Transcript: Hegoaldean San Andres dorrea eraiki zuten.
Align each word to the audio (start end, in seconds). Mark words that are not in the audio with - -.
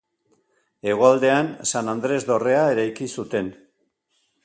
Hegoaldean 0.93 1.51
San 1.73 1.93
Andres 1.95 2.19
dorrea 2.33 2.67
eraiki 2.75 3.13
zuten. 3.21 3.57